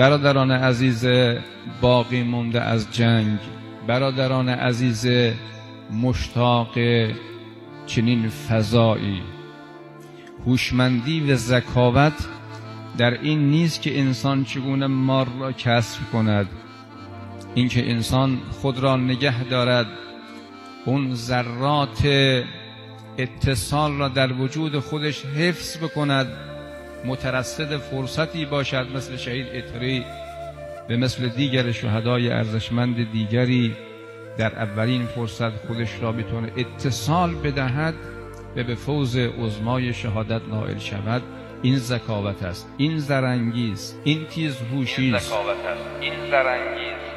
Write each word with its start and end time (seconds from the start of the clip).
برادران 0.00 0.50
عزیز 0.50 1.06
باقی 1.80 2.22
مونده 2.22 2.60
از 2.60 2.92
جنگ 2.92 3.38
برادران 3.86 4.48
عزیز 4.48 5.06
مشتاق 6.02 6.78
چنین 7.86 8.28
فضایی. 8.28 9.22
هوشمندی 10.46 11.20
و 11.20 11.36
ذکاوت 11.36 12.12
در 12.98 13.22
این 13.22 13.50
نیست 13.50 13.82
که 13.82 13.98
انسان 13.98 14.44
چگونه 14.44 14.86
مار 14.86 15.28
را 15.40 15.52
کسب 15.52 16.00
کند. 16.12 16.48
اینکه 17.54 17.90
انسان 17.90 18.38
خود 18.50 18.78
را 18.78 18.96
نگه 18.96 19.44
دارد 19.44 19.86
اون 20.84 21.14
ذرات 21.14 22.06
اتصال 23.18 23.98
را 23.98 24.08
در 24.08 24.32
وجود 24.32 24.78
خودش 24.78 25.24
حفظ 25.24 25.76
بکند. 25.76 26.49
مترصد 27.04 27.76
فرصتی 27.76 28.44
باشد 28.44 28.86
مثل 28.94 29.16
شهید 29.16 29.46
اتری 29.54 30.04
به 30.88 30.96
مثل 30.96 31.28
دیگر 31.28 31.72
شهدای 31.72 32.30
ارزشمند 32.30 33.12
دیگری 33.12 33.76
در 34.38 34.54
اولین 34.54 35.06
فرصت 35.06 35.56
خودش 35.66 36.02
را 36.02 36.12
بتونه 36.12 36.52
اتصال 36.56 37.34
بدهد 37.34 37.94
و 38.56 38.64
به 38.64 38.74
فوز 38.74 39.16
عظمای 39.16 39.94
شهادت 39.94 40.42
نائل 40.48 40.78
شود. 40.78 41.22
این 41.62 41.78
ذکاوت 41.78 42.42
است 42.42 42.68
این 42.76 42.98
زرنگیز 42.98 43.94
این 44.04 44.24
تیز 44.24 44.56
هوشی 44.72 45.14
است 45.14 45.32
این 46.00 46.12
زرنگیز. 46.30 46.80
این 46.80 46.94
تیز 46.98 47.09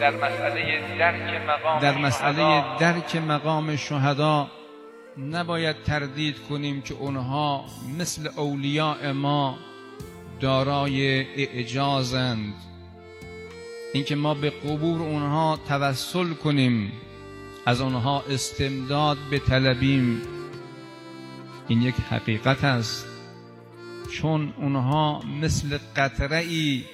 در 0.00 0.16
مسئله 0.16 0.98
درک 0.98 1.42
مقام 1.48 1.80
در 1.80 1.98
مسئله 1.98 2.78
درک 2.78 3.16
مقام 3.16 3.76
شهدا 3.76 4.50
نباید 5.18 5.76
تردید 5.82 6.36
کنیم 6.48 6.82
که 6.82 6.94
اونها 6.94 7.64
مثل 7.98 8.28
اولیاء 8.36 9.12
ما 9.12 9.58
دارای 10.40 11.26
اعجازند. 11.36 12.54
اینکه 13.94 14.16
ما 14.16 14.34
به 14.34 14.50
قبور 14.50 15.02
اونها 15.02 15.58
توسل 15.68 16.34
کنیم 16.34 16.92
از 17.66 17.80
آنها 17.80 18.24
استمداد 18.30 19.18
بطلبیم 19.32 20.22
این 21.68 21.82
یک 21.82 21.94
حقیقت 22.10 22.64
است. 22.64 23.06
چون 24.12 24.54
اونها 24.56 25.22
مثل 25.40 25.78
قطره 25.96 26.36
ای 26.36 26.84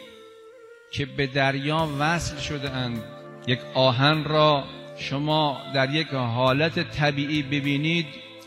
که 0.93 1.07
به 1.07 1.27
دریا 1.27 1.89
وصل 1.99 2.37
شده 2.37 2.71
اند 2.71 3.03
یک 3.47 3.59
آهن 3.75 4.25
را 4.25 4.65
شما 4.97 5.59
در 5.75 5.91
یک 5.91 6.09
حالت 6.09 6.91
طبیعی 6.91 7.43
ببینید 7.43 8.07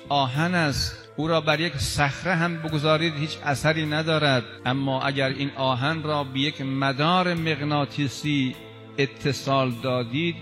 آهن 0.09 0.55
است. 0.55 1.09
او 1.17 1.27
را 1.27 1.41
بر 1.41 1.59
یک 1.59 1.77
صخره 1.77 2.35
هم 2.35 2.57
بگذارید 2.57 3.13
هیچ 3.15 3.37
اثری 3.45 3.85
ندارد. 3.85 4.43
اما 4.65 5.01
اگر 5.01 5.29
این 5.29 5.51
آهن 5.55 6.03
را 6.03 6.23
به 6.23 6.39
یک 6.39 6.61
مدار 6.61 7.33
مغناطیسی 7.33 8.55
اتصال 8.97 9.71
دادید 9.83 10.35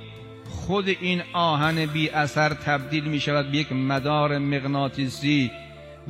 خود 0.50 0.88
این 0.88 1.22
آهن 1.34 1.86
بی 1.86 2.10
اثر 2.10 2.50
تبدیل 2.50 3.04
می 3.04 3.20
شود 3.20 3.52
به 3.52 3.58
یک 3.58 3.72
مدار 3.72 4.38
مغناطیسی. 4.38 5.52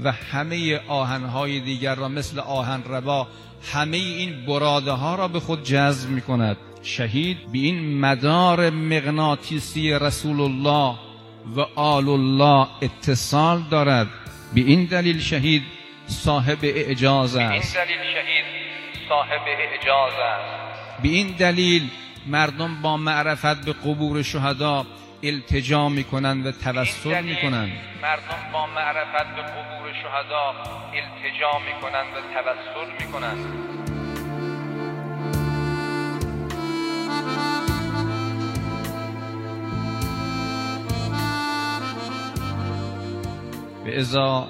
و 0.03 0.11
همه 0.11 0.80
آهنهای 0.88 1.59
دیگر 1.59 1.95
را 1.95 2.08
مثل 2.08 2.39
آهن 2.39 2.83
ربا 2.83 3.27
همه 3.73 3.97
این 3.97 4.45
براده 4.45 4.91
ها 4.91 5.16
را 5.16 5.27
به 5.27 5.39
خود 5.39 5.63
جذب 5.63 6.09
می 6.09 6.22
کند 6.22 6.58
شهید 6.81 7.38
به 7.52 7.58
این 7.58 8.00
مدار 8.00 8.69
مغناطیسی 8.69 9.91
رسول 9.91 10.41
الله 10.41 10.95
و 11.56 11.62
آل 11.75 12.09
الله 12.09 12.67
اتصال 12.81 13.63
دارد. 13.72 14.07
به 14.53 14.62
این 14.62 14.85
دلیل 14.85 15.19
شهید 15.19 15.63
صاحب 16.07 16.57
اعجاز 16.63 17.35
است 17.35 17.75
به 17.75 17.79
این 17.79 17.85
دلیل 17.85 18.13
شهید 18.13 18.46
صاحب 19.09 19.41
اعجاز 19.47 20.13
است. 20.13 21.01
به 21.03 21.09
این 21.09 21.28
دلیل 21.28 21.90
مردم 22.28 22.81
با 22.81 22.97
معرفت 22.97 23.66
به 23.66 23.73
قبور 23.73 24.22
شهدا 24.22 24.85
التجا 25.23 25.89
می‌کنند 25.89 26.45
و 26.45 26.51
توسل 26.51 27.23
می‌کنند 27.23 27.72
مردم 28.01 28.51
با 28.53 28.67
معرفت 28.67 29.35
به 29.35 29.41
قبور 29.41 29.94
شهدا 30.03 30.53
التجا 30.94 31.51
می‌کنند 31.66 32.07
و 32.16 32.19
توسل 32.34 33.06
می‌کنند 33.06 33.45
و 43.85 43.90
ازا 44.00 44.47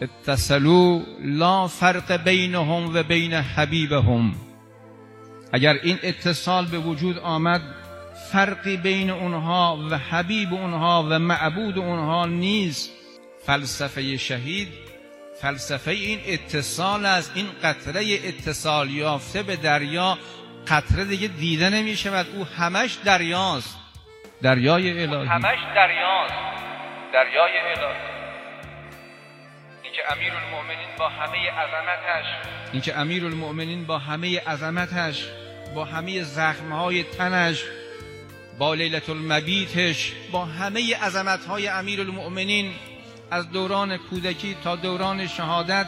اتصلوا 0.00 1.00
لا 1.20 1.66
فرق 1.66 2.24
بینهم 2.24 2.94
و 2.94 3.02
بین 3.02 3.32
حبیبهم. 3.34 4.34
اگر 5.52 5.74
این 5.82 5.98
اتصال 6.02 6.66
به 6.66 6.78
وجود 6.78 7.18
آمد 7.18 7.77
فرقی 8.32 8.76
بین 8.76 9.10
اونها 9.10 9.78
و 9.90 9.98
حبیب 9.98 10.54
اونها 10.54 11.06
و 11.10 11.18
معبود 11.18 11.78
اونها 11.78 12.26
نیست. 12.26 12.90
فلسفه 13.46 14.16
شهید 14.16 14.68
فلسفه 15.40 15.90
این 15.90 16.20
اتصال 16.26 17.06
است 17.06 17.32
این 17.34 17.46
قطره 17.62 18.18
اتصال 18.24 18.90
یافته 18.90 19.42
به 19.42 19.56
دریا 19.56 20.18
قطره 20.68 21.04
دیگه 21.04 21.28
دیده 21.28 21.70
نمی 21.70 21.96
شود. 21.96 22.26
او 22.36 22.44
همش 22.44 22.98
دریاست. 23.04 23.78
دریای 24.42 25.02
الهی. 25.02 25.26
همش 25.26 25.58
دریاست. 25.74 26.34
دریای 27.12 27.58
الهی. 27.58 28.18
اینکه 29.82 30.02
امیر 30.12 30.32
المؤمنین 30.34 30.88
با 30.98 31.08
همه 31.08 31.50
عظمتش. 31.50 32.26
اینکه 32.72 32.96
امیر 32.96 33.24
المؤمنین 33.24 33.84
با 33.84 33.98
همه 33.98 34.40
عظمتش 34.40 35.24
با 35.74 35.84
همه 35.84 36.22
زخمهای 36.22 37.02
تنش 37.02 37.64
با 38.58 38.74
لیلت 38.74 39.10
المبیتش 39.10 40.12
با 40.32 40.44
همه 40.44 40.96
عظمتهای 40.96 41.68
امیر 41.68 42.00
المؤمنین 42.00 42.72
از 43.30 43.50
دوران 43.50 43.96
کودکی 43.96 44.56
تا 44.64 44.76
دوران 44.76 45.26
شهادت 45.26 45.86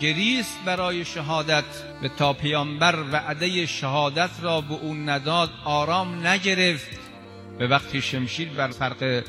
گریست 0.00 0.58
برای 0.64 1.04
شهادت. 1.04 1.64
و 2.02 2.08
تا 2.08 2.32
پیامبر 2.32 2.94
وعده 3.12 3.66
شهادت 3.66 4.30
را 4.42 4.60
به 4.60 4.74
اون 4.74 5.08
نداد 5.08 5.50
آرام 5.64 6.26
نگرفت. 6.26 7.00
به 7.58 7.66
وقتی 7.66 8.02
شمشیر 8.02 8.48
بر 8.48 8.68
فرق 8.68 9.24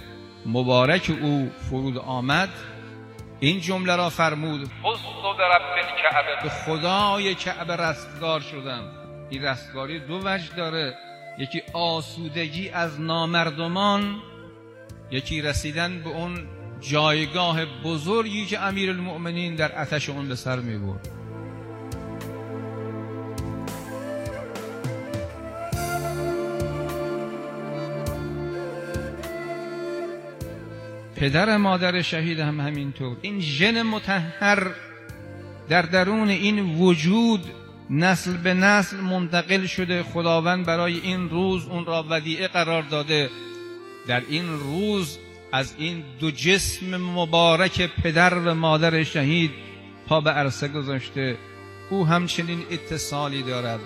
مبارک 0.46 1.12
او 1.22 1.52
فرود 1.69 1.97
آمد 1.97 2.50
این 3.40 3.62
جمله 3.62 3.96
را 3.96 4.09
فرمود 4.09 4.69
به 6.44 6.50
خدای 6.50 7.35
کعبه 7.35 7.75
رستگار 7.75 8.40
شدم. 8.40 8.84
این 9.29 9.44
رستگاری 9.44 10.00
دو 10.00 10.19
وجه 10.24 10.56
داره. 10.58 11.09
یکی 11.39 11.61
آسودگی 11.73 12.69
از 12.69 13.01
نامردمان 13.01 14.16
یکی 15.11 15.41
رسیدن 15.41 16.01
به 16.03 16.09
اون 16.09 16.47
جایگاه 16.81 17.66
بزرگی 17.83 18.45
که 18.45 18.59
امیر 18.59 18.89
المؤمنین 18.89 19.55
در 19.55 19.81
اتش 19.81 20.09
اون 20.09 20.28
به 20.28 20.35
سر 20.35 20.59
می 20.59 20.78
برد. 20.78 21.09
پدر 31.16 31.57
مادر 31.57 32.01
شهید 32.01 32.39
هم 32.39 32.59
همینطور. 32.59 33.17
این 33.22 33.39
ژن 33.39 33.81
متحر 33.81 34.67
در 35.69 35.81
درون 35.81 36.29
این 36.29 36.59
وجود 36.59 37.46
نسل 37.90 38.38
به 38.38 38.53
نسل 38.53 38.97
منتقل 38.97 39.66
شده 39.66 40.03
خداوند 40.03 40.66
برای 40.66 41.00
این 41.00 41.30
روز 41.30 41.68
اون 41.68 41.86
را 41.86 42.06
ودیعه 42.09 42.47
قرار 42.47 42.84
داده. 42.84 43.30
در 44.08 44.22
این 44.30 44.59
روز 44.59 45.18
از 45.52 45.76
این 45.78 46.03
دو 46.20 46.32
جسم 46.32 46.97
مبارک 46.97 47.90
پدر 48.03 48.34
و 48.34 48.53
مادر 48.53 49.03
شهید 49.03 49.52
پا 50.08 50.22
به 50.22 50.30
عرصه 50.30 50.68
گذاشته. 50.68 51.38
او 51.90 52.08
همچنین 52.08 52.64
اتصالی 52.72 53.44
دارد. 53.44 53.80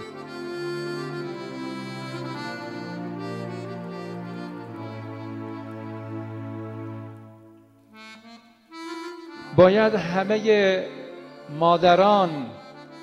باید 9.56 9.94
همه 9.94 10.84
مادران 11.60 12.46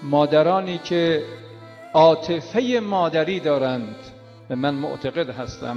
مادرانی 0.03 0.79
که 0.79 1.23
عاطفه 1.95 2.81
مادری 2.83 3.41
دارند 3.41 3.97
و 4.51 4.57
من 4.57 4.75
معتقد 4.75 5.31
هستم 5.31 5.77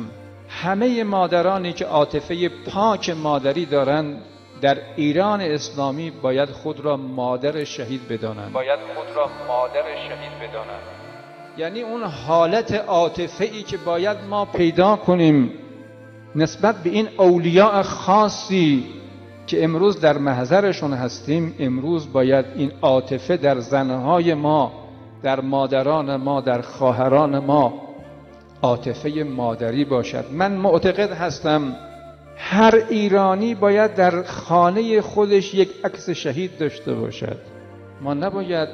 همه 0.49 1.03
مادرانی 1.03 1.73
که 1.73 1.85
عاطفه 1.85 2.49
پاک 2.49 3.09
مادری 3.09 3.65
دارند 3.65 4.21
در 4.61 4.77
ایران 4.95 5.41
اسلامی 5.41 6.11
باید 6.11 6.49
خود 6.49 6.79
را 6.79 6.97
مادر 6.97 7.63
شهید 7.63 8.07
بدانند. 8.07 8.53
باید 8.53 8.79
خود 8.95 9.15
را 9.15 9.29
مادر 9.47 9.83
شهید 9.95 10.49
بدانند. 10.49 10.83
یعنی 11.57 11.81
اون 11.81 12.03
حالت 12.03 12.73
عاطفه 12.73 13.45
ای 13.45 13.63
که 13.63 13.77
باید 13.77 14.17
ما 14.29 14.45
پیدا 14.45 14.95
کنیم 14.95 15.51
نسبت 16.35 16.75
به 16.83 16.89
این 16.89 17.09
اولیاء 17.17 17.81
خاصی 17.81 18.85
که 19.47 19.63
امروز 19.63 19.99
در 19.99 20.17
محضرشون 20.17 20.93
هستیم 20.93 21.55
امروز 21.59 22.13
باید 22.13 22.45
این 22.55 22.71
عاطفه 22.81 23.37
در 23.37 23.59
زنهای 23.59 24.33
ما 24.33 24.71
در 25.23 25.39
مادران 25.41 26.15
ما 26.15 26.41
در 26.41 26.61
خواهران 26.61 27.39
ما 27.39 27.73
عاطفه 28.61 29.23
مادری 29.23 29.85
باشد. 29.85 30.25
من 30.31 30.51
معتقد 30.51 31.11
هستم 31.11 31.75
هر 32.37 32.83
ایرانی 32.89 33.55
باید 33.55 33.95
در 33.95 34.23
خانه 34.23 35.01
خودش 35.01 35.53
یک 35.53 35.69
عکس 35.83 36.09
شهید 36.09 36.57
داشته 36.57 36.93
باشد. 36.93 37.37
ما 38.01 38.13
نباید 38.13 38.69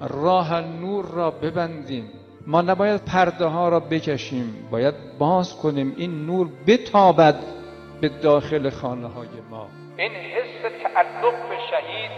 راه 0.00 0.60
نور 0.60 1.04
را 1.04 1.30
ببندیم. 1.30 2.04
ما 2.46 2.62
نباید 2.62 3.00
پرده 3.04 3.44
ها 3.44 3.68
را 3.68 3.80
بکشیم. 3.80 4.54
باید 4.70 4.94
باز 5.18 5.56
کنیم 5.56 5.94
این 5.96 6.26
نور 6.26 6.48
بتابد. 6.66 7.59
به 8.00 8.08
داخل 8.08 8.70
خانه 8.70 9.06
های 9.06 9.28
ما. 9.50 9.68
این 9.96 10.10
حس 10.10 10.62
تعلق 10.82 11.48
به 11.48 11.56
شهید. 11.70 12.10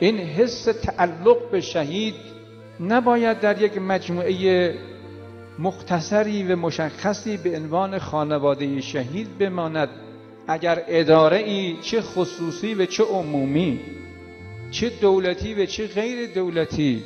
این 0.00 0.18
حس 0.18 0.64
تعلق 0.64 1.50
به 1.50 1.60
شهید 1.60 2.14
نباید 2.80 3.40
در 3.40 3.62
یک 3.62 3.78
مجموعه 3.78 4.74
مختصری 5.58 6.42
و 6.42 6.56
مشخصی 6.56 7.36
به 7.36 7.56
عنوان 7.56 7.98
خانواده 7.98 8.80
شهید 8.80 9.38
بماند. 9.38 9.88
اگر 10.48 10.84
اداره 10.88 11.36
ای 11.36 11.76
چه 11.82 12.00
خصوصی 12.00 12.74
و 12.74 12.86
چه 12.86 13.04
عمومی 13.04 13.80
چه 14.70 14.90
دولتی 15.00 15.54
و 15.54 15.66
چه 15.66 15.86
غیر 15.86 16.34
دولتی 16.34 17.02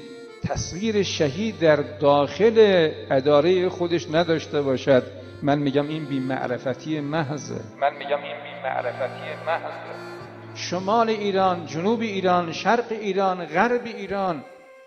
تصویر 0.48 1.02
شهید 1.02 1.58
در 1.58 1.76
داخل 1.76 2.88
اداره 3.10 3.68
خودش 3.68 4.06
نداشته 4.12 4.62
باشد. 4.62 5.02
من 5.42 5.58
میگم 5.58 5.88
این 5.88 6.04
بی 6.04 6.20
معرفتی 6.20 7.00
محضه 7.00 7.60
من 7.80 7.94
میگم 7.94 8.22
این 8.22 8.36
بی 8.36 8.62
معرفتی 8.64 9.44
محضه 9.46 10.14
شمال 10.54 11.08
ایران 11.08 11.66
جنوب 11.66 12.00
ایران 12.00 12.52
شرق 12.52 12.84
ایران 12.90 13.44
غرب 13.46 13.82
ایران 13.84 14.44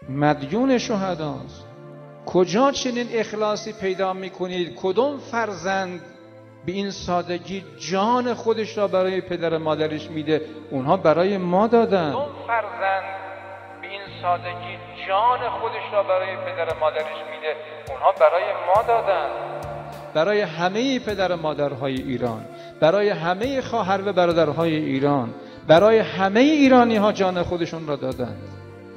مدیون 0.09 0.77
شهداست. 0.77 1.65
کجا 2.25 2.71
چنین 2.71 3.07
اخلاصی 3.11 3.73
پیدا 3.73 4.13
می‌کنید؟ 4.13 4.75
کدوم 4.81 5.17
فرزند 5.17 6.01
به 6.65 6.71
این 6.71 6.91
سادگی 6.91 7.63
جان 7.91 8.33
خودش 8.33 8.77
را 8.77 8.88
برای 8.88 9.21
پدر 9.21 9.57
مادرش 9.57 10.09
میده؟ 10.09 10.41
اونها 10.71 10.97
برای 10.97 11.38
ما 11.38 11.67
دادن. 11.67 12.11
کدوم 12.11 12.29
فرزند 12.47 13.03
به 13.81 13.88
این 13.88 14.01
سادگی 14.21 14.77
جان 15.07 15.49
خودش 15.49 15.94
را 15.94 16.03
برای 16.03 16.35
پدر 16.35 16.79
مادرش 16.79 17.05
میده؟ 17.31 17.55
اونها 17.89 18.11
برای 18.11 18.44
ما 18.67 18.83
دادن. 18.88 19.56
برای 20.13 20.42
همه 20.42 21.00
پدر 21.00 21.36
مادرهای 21.36 21.95
ایران 21.95 22.45
برای 22.80 23.09
همه 23.09 23.62
خواهر 23.62 24.01
و 24.06 24.13
برادرهای 24.13 24.75
ایران 24.75 25.33
برای 25.68 26.00
همه 26.00 26.39
ایرانی 26.39 26.95
ها 26.95 27.12
جان 27.12 27.44
خودشون 27.44 27.88
را 27.88 27.95
دادند. 27.95 28.38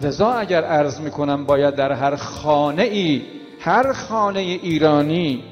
لذا 0.03 0.33
اگر 0.33 0.65
عرض 0.65 1.01
می‌کنم 1.01 1.47
باید 1.47 1.75
در 1.75 1.93
هر 1.93 2.17
خانه 2.17 2.83
ای 2.83 3.23
هر 3.61 3.93
خانه 3.93 4.41
ایرانی 4.41 5.45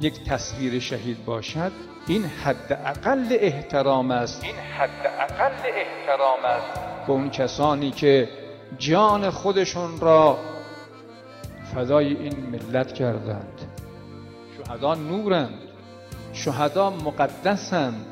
یک 0.00 0.24
تصویر 0.24 0.80
شهید 0.80 1.24
باشد. 1.24 1.72
این 2.06 2.24
حد 2.24 2.80
اقل 2.84 3.26
احترام 3.30 4.10
است. 4.10 4.44
این 4.44 4.54
حد 4.54 5.06
اقل 5.20 5.52
احترام 5.52 6.44
است. 6.44 7.06
به 7.06 7.12
اون 7.12 7.30
کسانی 7.30 7.90
که 7.90 8.28
جان 8.78 9.30
خودشون 9.30 10.00
را 10.00 10.38
فدای 11.74 12.06
این 12.06 12.34
ملت 12.52 12.92
کردند. 12.92 13.55
شهدا 14.66 14.94
نورند. 14.94 15.58
شهدا 16.32 16.90
مقدسند. 16.90 18.06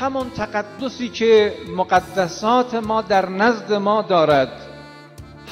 همون 0.00 0.30
تقدسی 0.30 1.08
که 1.08 1.52
مقدسات 1.76 2.74
ما 2.74 3.02
در 3.02 3.28
نزد 3.28 3.72
ما 3.72 4.02
دارد. 4.02 4.48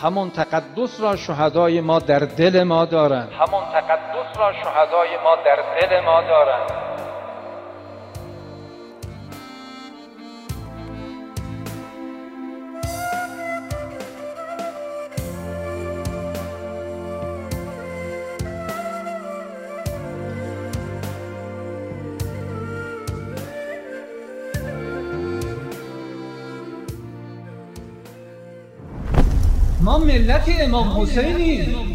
همون 0.03 0.31
تقدس 0.31 1.01
را 1.01 1.17
شهدای 1.17 1.81
ما 1.81 1.99
در 1.99 2.19
دل 2.19 2.63
ما 2.63 2.85
دارند. 2.85 3.29
همون 3.33 3.65
تقدس 3.73 4.39
را 4.39 4.53
شهدای 4.53 5.17
ما 5.25 5.37
در 5.45 5.59
دل 5.81 6.01
ما 6.01 6.23
دارند. 6.23 6.90
ما 29.81 29.99
ملت 29.99 30.49
امام 30.61 30.89
حسینیم 31.01 31.91